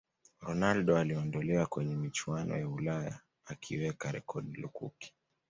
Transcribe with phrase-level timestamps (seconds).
[0.41, 5.13] ronaldo aliondolewa kwenye michuano ya ulaya akiweka rekodi lukuki